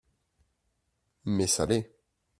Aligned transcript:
Mais 1.25 1.45
ça 1.45 1.67
l’est 1.67 1.93